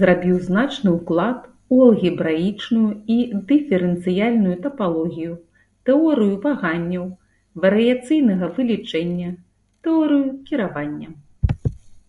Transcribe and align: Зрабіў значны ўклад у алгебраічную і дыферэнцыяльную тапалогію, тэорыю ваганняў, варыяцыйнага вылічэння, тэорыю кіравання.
Зрабіў 0.00 0.34
значны 0.48 0.90
ўклад 0.98 1.38
у 1.76 1.78
алгебраічную 1.86 2.90
і 3.14 3.16
дыферэнцыяльную 3.48 4.52
тапалогію, 4.66 5.32
тэорыю 5.90 6.34
ваганняў, 6.44 7.04
варыяцыйнага 7.64 8.46
вылічэння, 8.60 9.32
тэорыю 9.88 10.30
кіравання. 10.52 11.08